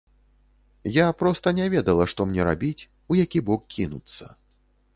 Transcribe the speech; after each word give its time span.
Я 0.95 1.05
проста 1.19 1.53
не 1.59 1.67
ведала, 1.75 2.07
што 2.13 2.27
мне 2.29 2.41
рабіць, 2.49 2.87
у 3.13 3.21
які 3.23 3.39
бок 3.51 3.61
кінуцца. 3.77 4.33